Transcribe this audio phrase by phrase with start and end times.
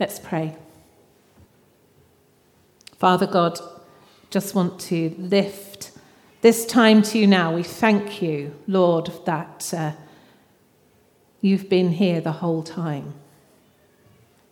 [0.00, 0.56] Let's pray.
[2.98, 3.58] Father God,
[4.30, 5.92] just want to lift
[6.40, 7.54] this time to you now.
[7.54, 9.92] We thank you, Lord, that uh,
[11.40, 13.14] you've been here the whole time.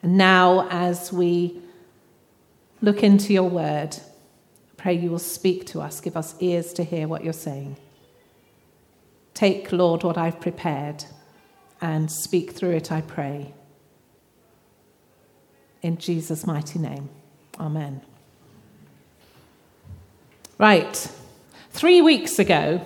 [0.03, 1.61] And now, as we
[2.81, 6.85] look into your word, I pray you will speak to us, give us ears to
[6.85, 7.77] hear what you're saying.
[9.35, 11.05] Take, Lord, what I've prepared
[11.81, 13.55] and speak through it, I pray.
[15.83, 17.09] In Jesus' mighty name.
[17.59, 18.01] Amen.
[20.59, 21.13] Right.
[21.71, 22.81] Three weeks ago,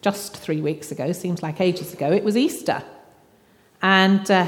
[0.00, 2.82] just three weeks ago, seems like ages ago, it was Easter.
[3.82, 4.46] And uh,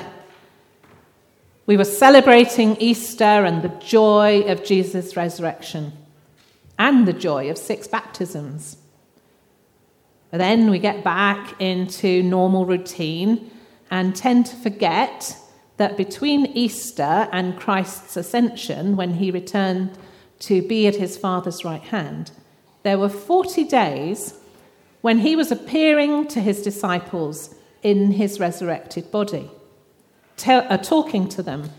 [1.67, 5.93] we were celebrating Easter and the joy of Jesus' resurrection
[6.79, 8.79] and the joy of six baptisms.
[10.31, 13.51] But then we get back into normal routine
[13.91, 15.37] and tend to forget
[15.77, 19.97] that between Easter and Christ's ascension, when he returned
[20.41, 22.31] to be at his Father's right hand,
[22.83, 24.35] there were 40 days
[25.01, 29.51] when he was appearing to his disciples in his resurrected body,
[30.47, 31.71] uh, talking to them,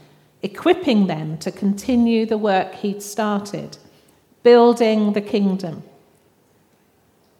[0.41, 3.77] equipping them to continue the work he'd started,
[4.43, 5.83] building the kingdom.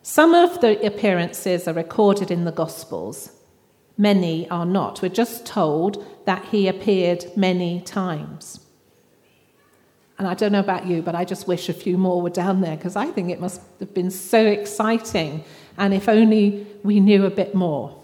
[0.02, 3.32] Some of the appearances are recorded in the Gospels,
[3.98, 5.02] many are not.
[5.02, 8.60] We're just told that he appeared many times.
[10.18, 12.62] And I don't know about you, but I just wish a few more were down
[12.62, 15.44] there because I think it must have been so exciting.
[15.78, 18.00] And if only we knew a bit more.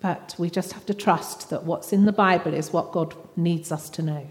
[0.00, 3.70] But we just have to trust that what's in the Bible is what God needs
[3.70, 4.26] us to know.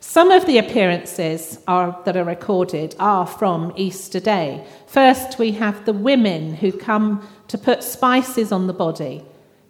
[0.00, 4.64] Some of the appearances are, that are recorded are from Easter Day.
[4.86, 9.24] First, we have the women who come to put spices on the body.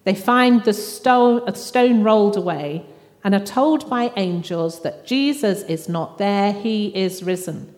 [0.04, 2.84] They find the stone, stone rolled away
[3.24, 7.74] and are told by angels that Jesus is not there, he is risen.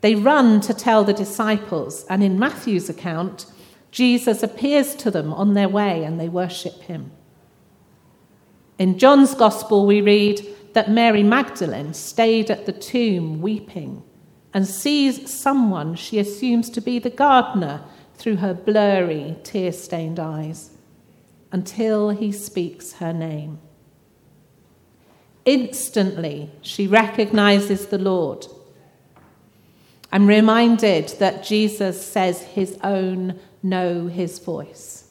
[0.00, 3.46] They run to tell the disciples, and in Matthew's account,
[3.92, 7.12] Jesus appears to them on their way and they worship him.
[8.78, 14.02] In John's Gospel, we read that Mary Magdalene stayed at the tomb weeping
[14.54, 17.82] and sees someone she assumes to be the gardener
[18.14, 20.70] through her blurry, tear stained eyes
[21.50, 23.58] until he speaks her name.
[25.44, 28.46] Instantly, she recognizes the Lord.
[30.12, 35.10] I'm reminded that Jesus says his own know his voice,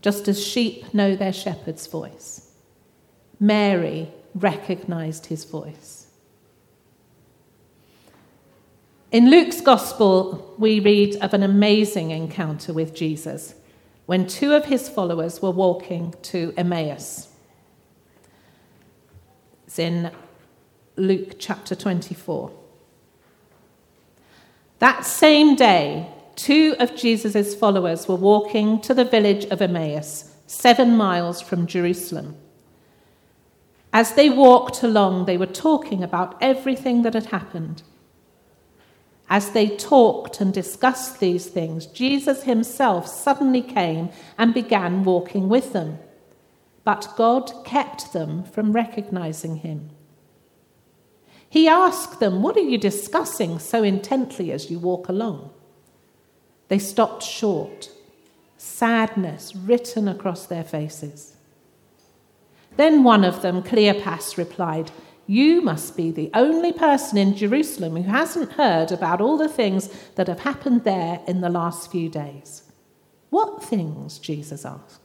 [0.00, 2.52] just as sheep know their shepherd's voice.
[3.38, 6.06] Mary recognized his voice.
[9.10, 13.54] In Luke's Gospel, we read of an amazing encounter with Jesus
[14.04, 17.28] when two of his followers were walking to Emmaus.
[19.66, 20.10] It's in
[20.96, 22.50] Luke chapter 24.
[24.78, 30.96] That same day, two of Jesus' followers were walking to the village of Emmaus, seven
[30.96, 32.36] miles from Jerusalem.
[33.96, 37.82] As they walked along, they were talking about everything that had happened.
[39.30, 45.72] As they talked and discussed these things, Jesus himself suddenly came and began walking with
[45.72, 45.98] them.
[46.84, 49.88] But God kept them from recognizing him.
[51.48, 55.48] He asked them, What are you discussing so intently as you walk along?
[56.68, 57.88] They stopped short,
[58.58, 61.35] sadness written across their faces.
[62.76, 64.90] Then one of them, Cleopas, replied,
[65.26, 69.88] you must be the only person in Jerusalem who hasn't heard about all the things
[70.14, 72.62] that have happened there in the last few days.
[73.30, 74.18] What things?
[74.20, 75.00] Jesus asked.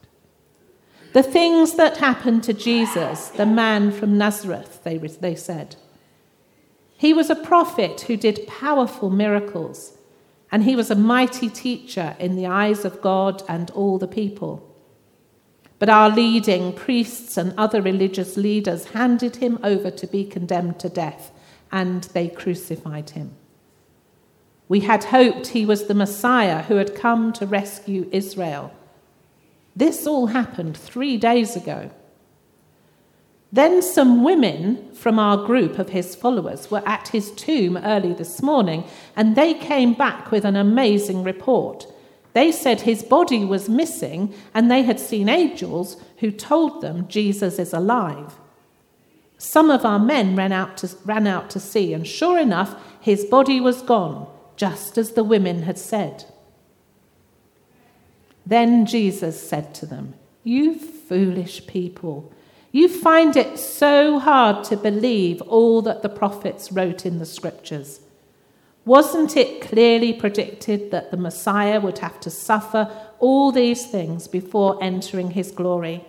[1.14, 5.76] The things that happened to Jesus, the man from Nazareth, they, they said.
[6.98, 9.98] He was a prophet who did powerful miracles,
[10.52, 14.71] and he was a mighty teacher in the eyes of God and all the people.
[15.82, 20.90] But our leading priests and other religious leaders handed him over to be condemned to
[20.90, 21.32] death,
[21.72, 23.32] and they crucified him.
[24.70, 28.72] We had hoped he was the Messiah who had come to rescue Israel.
[29.76, 31.90] This all happened three days ago.
[33.52, 38.44] Then some women from our group of his followers were at his tomb early this
[38.44, 38.84] morning,
[39.16, 41.88] and they came back with an amazing report.
[42.34, 47.60] They said his body was missing and they had seen angels who told them Jesus
[47.60, 48.36] is alive.
[49.38, 53.26] Some of our men ran out to, ran out to see, and sure enough, his
[53.26, 56.26] body was gone, just as the women had said.
[58.46, 60.14] Then Jesus said to them,
[60.44, 62.32] You foolish people,
[62.72, 68.02] You find it so hard to believe all that the prophets wrote in the scriptures.
[68.86, 72.90] Wasn't it clearly predicted that the Messiah would have to suffer
[73.20, 76.04] all these things before entering his glory?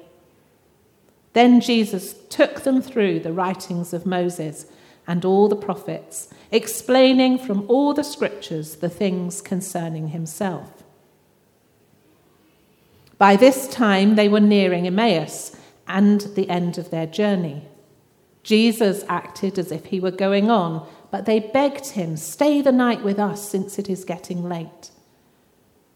[1.35, 4.67] Then Jesus took them through the writings of Moses
[5.07, 10.83] and all the prophets, explaining from all the scriptures the things concerning himself.
[13.19, 17.67] By this time, they were nearing Emmaus and the end of their journey.
[18.43, 23.05] Jesus acted as if he were going on, but they begged him, Stay the night
[23.05, 24.91] with us, since it is getting late.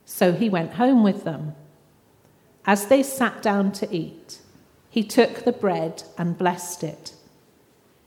[0.05, 1.55] So he went home with them.
[2.67, 4.41] As they sat down to eat,
[4.91, 7.15] he took the bread and blessed it.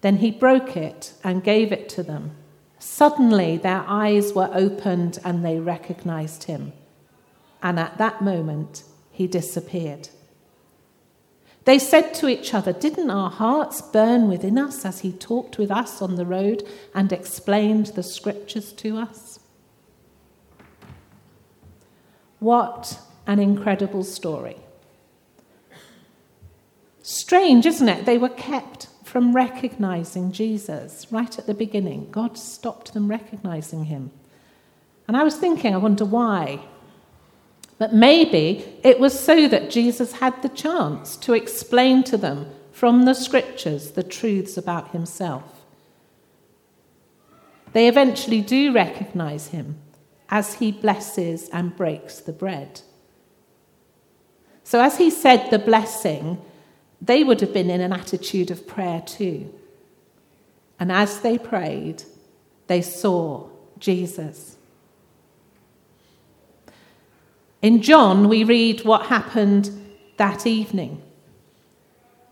[0.02, 2.36] Then he broke it and gave it to them.
[2.78, 6.74] Suddenly their eyes were opened and they recognized him.
[7.64, 10.10] And at that moment, he disappeared.
[11.70, 15.70] They said to each other, Didn't our hearts burn within us as he talked with
[15.70, 19.38] us on the road and explained the scriptures to us?
[22.40, 24.58] What an incredible story.
[27.04, 28.04] Strange, isn't it?
[28.04, 32.10] They were kept from recognizing Jesus right at the beginning.
[32.10, 34.10] God stopped them recognizing him.
[35.08, 36.62] And I was thinking, I wonder why.
[37.80, 43.06] But maybe it was so that Jesus had the chance to explain to them from
[43.06, 45.66] the scriptures the truths about himself.
[47.72, 49.80] They eventually do recognize him
[50.30, 52.82] as he blesses and breaks the bread.
[54.64, 56.40] So, as he said the blessing,
[57.02, 59.54] they would have been in an attitude of prayer too.
[60.80, 62.04] And as they prayed,
[62.68, 63.50] they saw
[63.80, 64.58] Jesus.
[67.62, 69.70] In John, we read what happened
[70.18, 71.02] that evening.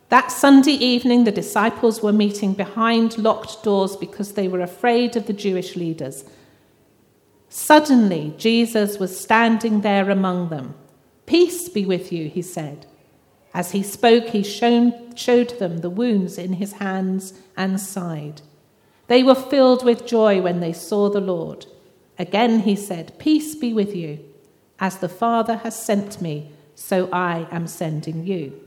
[0.10, 5.28] That Sunday evening, the disciples were meeting behind locked doors because they were afraid of
[5.28, 6.24] the Jewish leaders.
[7.50, 10.76] Suddenly, Jesus was standing there among them.
[11.26, 12.86] Peace be with you, he said.
[13.54, 18.42] As he spoke, he shown, showed them the wounds in his hands and side.
[19.08, 21.66] They were filled with joy when they saw the Lord.
[22.18, 24.20] Again he said, Peace be with you.
[24.80, 28.60] As the Father has sent me, so I am sending you.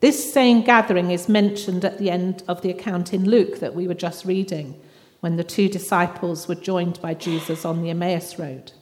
[0.00, 3.88] This same gathering is mentioned at the end of the account in Luke that we
[3.88, 4.78] were just reading,
[5.20, 8.72] when the two disciples were joined by Jesus on the Emmaus Road.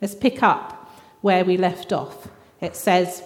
[0.00, 0.90] Let's pick up
[1.20, 2.28] where we left off.
[2.60, 3.22] It says,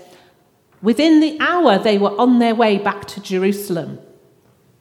[0.82, 3.98] Within the hour, they were on their way back to Jerusalem.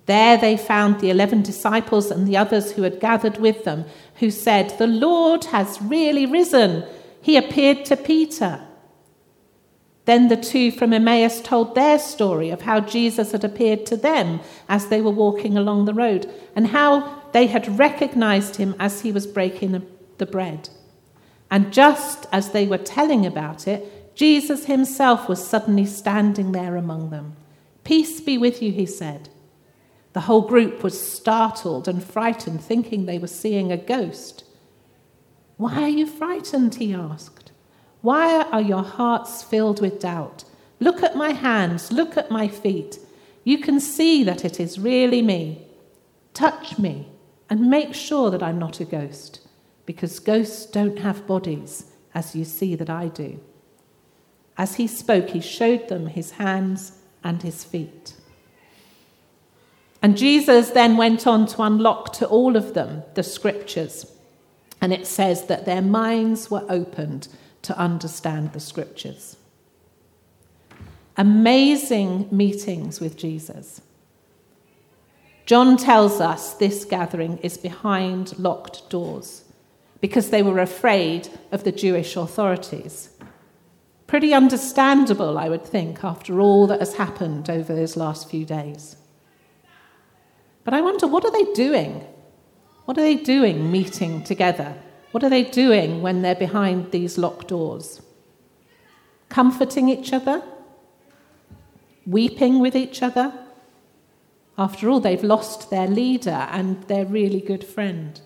[0.05, 3.85] There they found the eleven disciples and the others who had gathered with them,
[4.19, 6.85] who said, The Lord has really risen.
[7.21, 8.61] He appeared to Peter.
[10.05, 14.39] Then the two from Emmaus told their story of how Jesus had appeared to them
[14.67, 19.11] as they were walking along the road, and how they had recognized him as he
[19.11, 19.85] was breaking
[20.17, 20.69] the bread.
[21.51, 27.09] And just as they were telling about it, Jesus himself was suddenly standing there among
[27.09, 27.35] them.
[27.83, 29.29] Peace be with you, he said.
[30.13, 34.43] The whole group was startled and frightened, thinking they were seeing a ghost.
[35.57, 36.75] Why are you frightened?
[36.75, 37.51] he asked.
[38.01, 40.45] Why are your hearts filled with doubt?
[40.79, 42.97] Look at my hands, look at my feet.
[43.43, 45.67] You can see that it is really me.
[46.33, 47.09] Touch me
[47.49, 49.41] and make sure that I'm not a ghost,
[49.85, 53.39] because ghosts don't have bodies, as you see that I do.
[54.57, 58.15] As he spoke, he showed them his hands and his feet.
[60.01, 64.05] And Jesus then went on to unlock to all of them the scriptures.
[64.81, 67.27] And it says that their minds were opened
[67.63, 69.35] to understand the scriptures.
[71.17, 73.81] Amazing meetings with Jesus.
[75.45, 79.43] John tells us this gathering is behind locked doors
[79.99, 83.09] because they were afraid of the Jewish authorities.
[84.07, 88.95] Pretty understandable, I would think, after all that has happened over those last few days.
[90.69, 92.05] But I wonder, what are they doing?
[92.85, 94.75] What are they doing meeting together?
[95.09, 98.03] What are they doing when they're behind these locked doors?
[99.29, 100.43] Comforting each other?
[102.05, 103.33] Weeping with each other?
[104.59, 108.21] After all, they've lost their leader and their really good friend.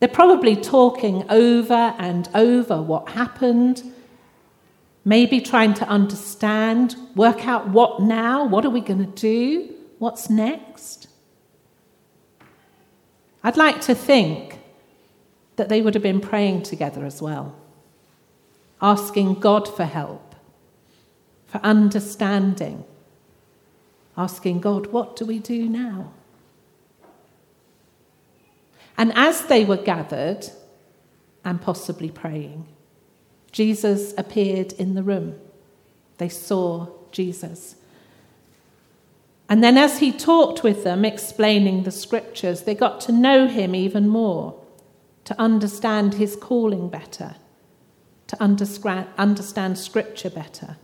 [0.00, 3.84] They're probably talking over and over what happened
[5.08, 10.28] Maybe trying to understand, work out what now, what are we going to do, what's
[10.30, 11.08] next.
[13.42, 14.58] I'd like to think
[15.56, 17.54] that they would have been praying together as well,
[18.80, 20.34] asking God for help,
[21.46, 22.84] for understanding,
[24.16, 26.12] asking God, What do we do now?
[28.98, 30.46] And as they were gathered
[31.44, 32.66] and possibly praying,
[33.52, 35.38] Jesus appeared in the room.
[36.18, 37.76] They saw Jesus.
[39.48, 43.74] And then, as he talked with them, explaining the scriptures, they got to know him
[43.74, 44.60] even more,
[45.24, 47.36] to understand his calling better,
[48.26, 50.76] to understand scripture better.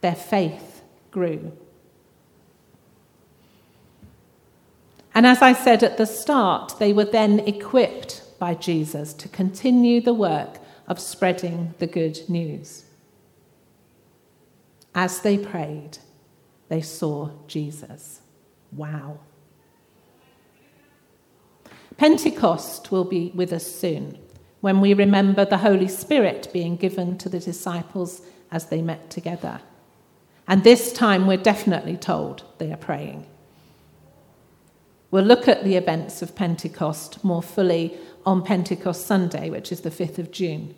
[0.00, 1.52] Their faith grew.
[5.14, 10.00] And as I said at the start, they were then equipped by Jesus to continue
[10.00, 10.58] the work
[10.88, 12.84] of spreading the good news.
[14.94, 15.98] As they prayed,
[16.68, 18.20] they saw Jesus.
[18.72, 19.20] Wow.
[21.96, 24.18] Pentecost will be with us soon
[24.60, 29.60] when we remember the Holy Spirit being given to the disciples as they met together.
[30.48, 33.26] And this time we're definitely told they are praying.
[35.10, 39.90] We'll look at the events of Pentecost more fully on Pentecost Sunday, which is the
[39.90, 40.74] 5th of June.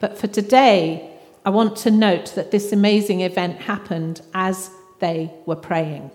[0.00, 1.12] But for today,
[1.44, 6.10] I want to note that this amazing event happened as they were praying.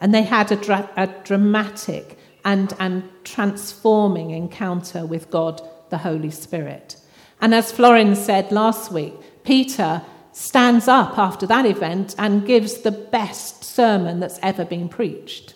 [0.00, 6.30] And they had a, dra- a dramatic and, and transforming encounter with God, the Holy
[6.30, 6.96] Spirit.
[7.40, 12.92] And as Florin said last week, Peter stands up after that event and gives the
[12.92, 15.54] best sermon that's ever been preached.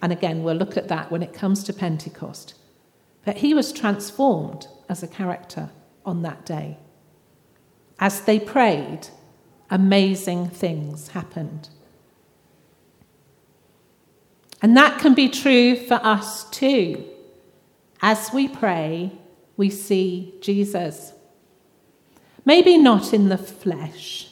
[0.00, 2.54] And again, we'll look at that when it comes to Pentecost.
[3.24, 5.70] But he was transformed as a character
[6.06, 6.78] on that day.
[7.98, 9.08] As they prayed,
[9.70, 11.68] amazing things happened.
[14.60, 17.04] And that can be true for us too.
[18.00, 19.12] As we pray,
[19.56, 21.12] we see Jesus.
[22.44, 24.28] Maybe not in the flesh,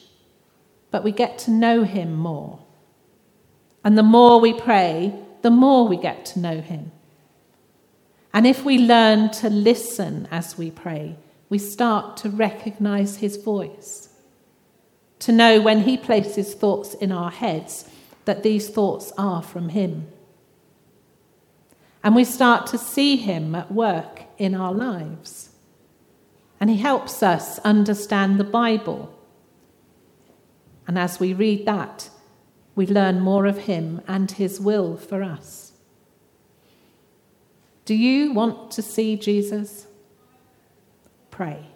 [0.91, 2.59] but we get to know him more.
[3.83, 5.13] And the more we pray,
[5.43, 6.91] the more we get to know him.
[8.33, 11.15] And if we learn to listen as we pray,
[11.49, 14.06] we start to recognize his voice
[15.19, 17.89] to know when He places thoughts in our heads
[18.25, 20.07] that these thoughts are from Him.
[22.03, 25.49] And we start to see Him at work in our lives.
[26.59, 29.13] And He helps us understand the Bible.
[30.87, 32.09] And as we read that,
[32.75, 35.71] we learn more of Him and His will for us.
[37.85, 39.87] Do you want to see Jesus?
[41.31, 41.67] Pray.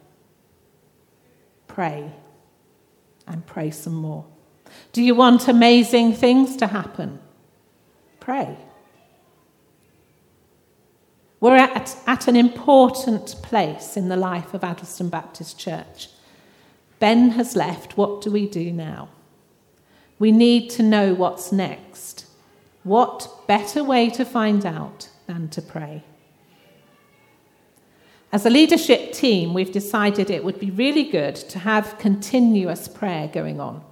[1.68, 2.12] Pray
[3.32, 4.26] and pray some more.
[4.92, 7.20] Do you want amazing things to happen?
[8.20, 8.58] Pray.
[11.40, 16.10] We're at, at an important place in the life of Addlestone Baptist Church.
[17.00, 17.98] Ben has left.
[17.98, 19.10] What do we do now?
[20.20, 22.28] We need to know what's next.
[22.84, 26.04] What better way to find out than to pray?
[28.34, 33.28] As a leadership team, we've decided it would be really good to have continuous prayer
[33.28, 33.84] going on.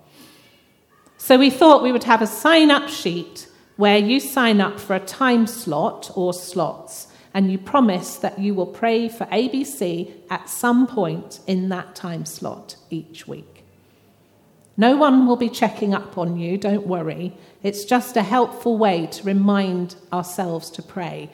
[1.17, 4.95] So we thought we would have a sign up sheet where you sign up for
[4.95, 10.49] a time slot or slots and you promise that you will pray for ABC at
[10.49, 13.65] some point in that time slot each week.
[14.77, 17.33] No one will be checking up on you, don't worry.
[17.61, 21.29] It's just a helpful way to remind ourselves to pray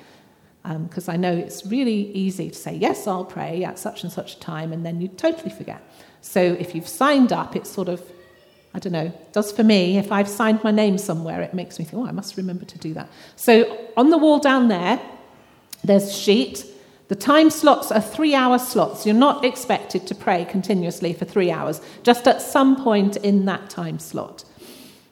[0.66, 4.12] because um, I know it's really easy to say, yes, I'll pray at such and
[4.12, 5.82] such a time, and then you totally forget.
[6.22, 8.02] So if you've signed up, it's sort of,
[8.74, 11.86] I don't know, does for me, if I've signed my name somewhere, it makes me
[11.86, 13.10] think, oh, I must remember to do that.
[13.36, 15.00] So on the wall down there,
[15.84, 16.66] there's a sheet.
[17.10, 19.06] The time slots are three hour slots.
[19.06, 23.70] You're not expected to pray continuously for three hours, just at some point in that
[23.70, 24.44] time slot.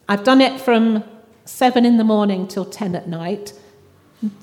[0.10, 1.04] I've done it from
[1.46, 3.54] seven in the morning till 10 at night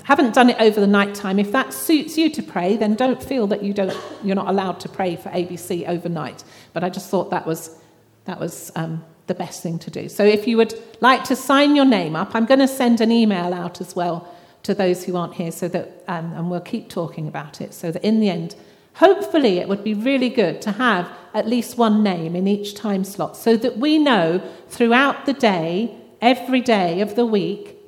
[0.04, 3.22] haven't done it over the night time, if that suits you to pray, then don't
[3.22, 6.44] feel that you don't, you're not allowed to pray for ABC overnight.
[6.72, 7.76] But I just thought that was,
[8.24, 10.08] that was um, the best thing to do.
[10.08, 13.12] So if you would like to sign your name up, I'm going to send an
[13.12, 14.28] email out as well
[14.64, 17.90] to those who aren't here, so that, um, and we'll keep talking about it, so
[17.90, 18.54] that in the end,
[18.94, 23.04] hopefully it would be really good to have at least one name in each time
[23.04, 27.79] slot, so that we know throughout the day, every day of the week,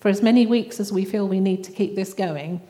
[0.00, 2.60] for as many weeks as we feel we need to keep this going,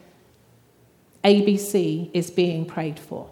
[1.25, 3.29] ABC is being prayed for.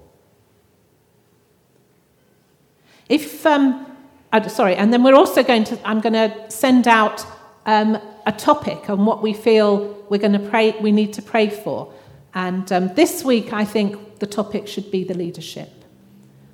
[3.08, 3.86] If, um,
[4.32, 7.24] uh, sorry, and then we're also going to, I'm going to send out
[7.64, 11.48] um, a topic on what we feel we're going to pray, we need to pray
[11.48, 11.92] for.
[12.34, 15.70] And um, this week, I think the topic should be the leadership.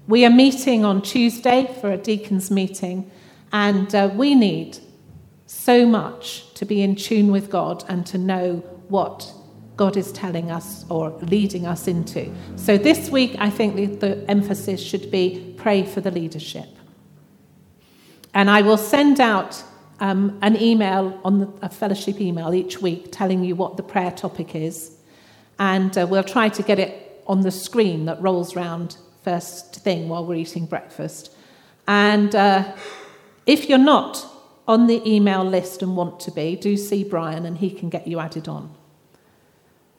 [0.07, 3.11] We are meeting on Tuesday for a deacon's meeting,
[3.53, 4.79] and uh, we need
[5.53, 8.57] so much to be in tune with God and to know
[8.89, 9.33] what
[9.77, 12.33] God is telling us or leading us into.
[12.57, 16.69] So this week, I think the, the emphasis should be pray for the leadership.
[18.35, 19.63] And I will send out
[20.01, 24.11] um, an email on the, a fellowship email each week telling you what the prayer
[24.11, 24.97] topic is.
[25.59, 30.09] And uh, we'll try to get it on the screen that rolls round first thing
[30.09, 31.31] while we're eating breakfast.
[31.87, 32.75] And uh,
[33.47, 34.32] if you're not
[34.67, 38.07] on the email list and want to be, do see Brian and he can get
[38.07, 38.75] you added on.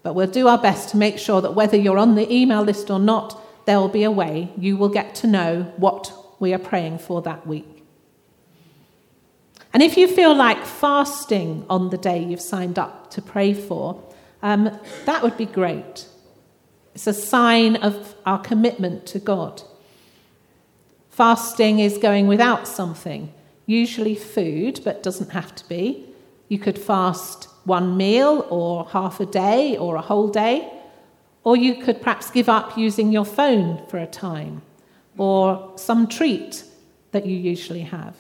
[0.04, 2.90] But we'll do our best to make sure that whether you're on the email list
[2.90, 6.60] or not, there will be a way you will get to know what we are
[6.60, 7.86] praying for that week.
[9.74, 14.04] And if you feel like fasting on the day you've signed up to pray for,
[14.42, 16.06] um, that would be great.
[16.94, 19.64] It's a sign of our commitment to God.
[21.10, 23.34] Fasting is going without something,
[23.66, 26.06] usually food, but doesn't have to be.
[26.50, 30.70] You could fast one meal or half a day or a whole day,
[31.44, 34.62] or you could perhaps give up using your phone for a time
[35.18, 36.64] or some treat
[37.12, 38.16] that you usually have.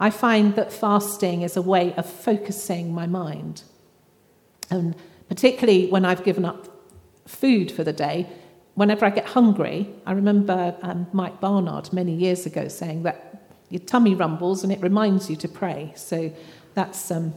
[0.00, 3.62] I find that fasting is a way of focusing my mind.
[4.70, 4.96] And
[5.28, 6.68] particularly when I've given up
[7.26, 8.26] food for the day,
[8.74, 13.33] whenever I get hungry, I remember um, Mike Barnard many years ago saying that
[13.74, 15.92] your tummy rumbles and it reminds you to pray.
[15.96, 16.32] So
[16.74, 17.34] that's um,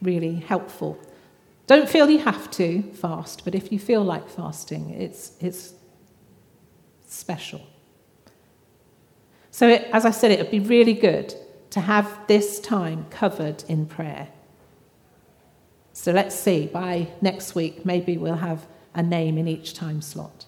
[0.00, 0.98] really helpful.
[1.66, 5.74] Don't feel you have to fast, but if you feel like fasting, it's, it's
[7.06, 7.60] special.
[9.50, 11.34] So, it, as I said, it would be really good
[11.70, 14.28] to have this time covered in prayer.
[15.92, 20.44] So let's see, by next week, maybe we'll have a name in each time slot.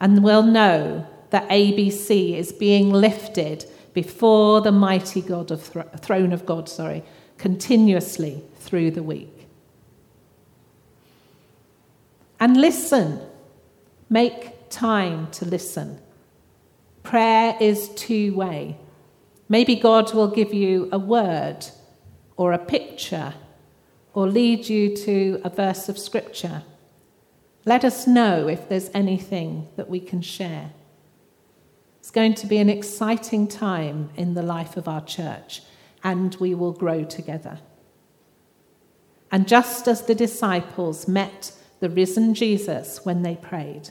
[0.00, 6.32] And we'll know that ABC is being lifted before the mighty God of th- throne
[6.32, 7.02] of God, sorry,
[7.36, 9.46] continuously through the week.
[12.40, 13.20] And listen.
[14.10, 16.00] Make time to listen.
[17.02, 18.78] Prayer is two way.
[19.48, 21.66] Maybe God will give you a word
[22.36, 23.34] or a picture
[24.14, 26.62] or lead you to a verse of scripture.
[27.64, 30.70] Let us know if there's anything that we can share.
[32.08, 35.60] It's going to be an exciting time in the life of our church
[36.02, 37.58] and we will grow together.
[39.30, 43.90] And just as the disciples met the risen Jesus when they prayed,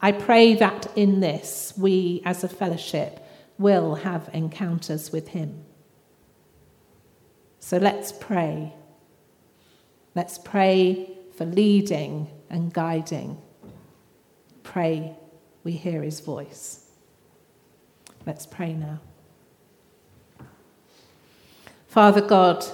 [0.00, 3.26] I pray that in this we as a fellowship
[3.58, 5.64] will have encounters with him.
[7.58, 8.74] So let's pray.
[10.14, 13.42] Let's pray for leading and guiding.
[14.62, 15.16] Pray
[15.64, 16.83] we hear his voice.
[18.26, 19.00] Let's pray now.
[21.88, 22.64] Father God,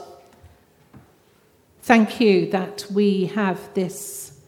[1.83, 4.39] thank you that we have this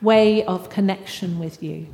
[0.00, 1.86] way of connection with you.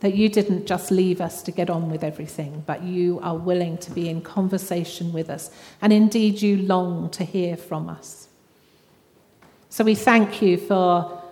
[0.00, 3.78] That you didn't just leave us to get on with everything, but you are willing
[3.78, 5.50] to be in conversation with us.
[5.82, 8.28] And indeed, you long to hear from us.
[9.68, 11.22] So we thank you for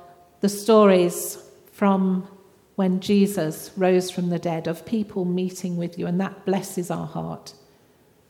[0.40, 1.38] the stories
[1.72, 2.28] from
[2.76, 7.06] when Jesus rose from the dead of people meeting with you, and that blesses our
[7.06, 7.54] heart.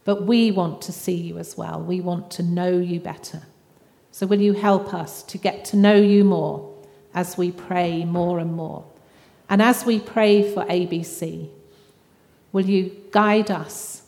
[0.05, 1.81] But we want to see you as well.
[1.83, 3.43] We want to know you better.
[4.13, 6.75] So, will you help us to get to know you more
[7.13, 8.85] as we pray more and more?
[9.51, 11.49] And as we pray for ABC,
[12.53, 14.03] will you guide us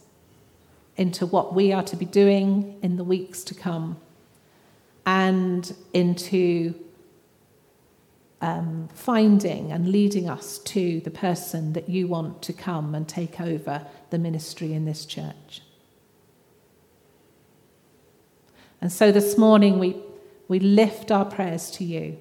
[0.96, 3.98] into what we are to be doing in the weeks to come
[5.05, 6.74] and into
[8.40, 13.40] um, finding and leading us to the person that you want to come and take
[13.40, 15.62] over the ministry in this church?
[18.81, 19.96] And so this morning we,
[20.46, 22.18] we lift our prayers to you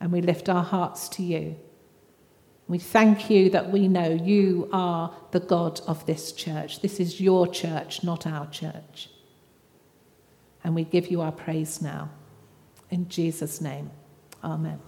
[0.00, 1.56] and we lift our hearts to you.
[2.68, 6.80] We thank you that we know you are the God of this church.
[6.80, 9.08] This is your church, not our church.
[10.64, 12.10] And we give you our praise now.
[12.90, 13.90] In Jesus' name,
[14.42, 14.80] amen.